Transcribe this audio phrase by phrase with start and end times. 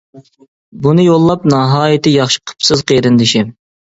[0.85, 3.55] بۇنى يوللاپ ناھايىتى ياخشى قىپسىز قېرىندىشىم.